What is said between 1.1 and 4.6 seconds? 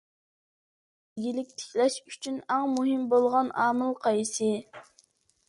ئىگىلىك تىكلەش ئۈچۈن ئەڭ مۇھىم بولغان ئامىل قايسى؟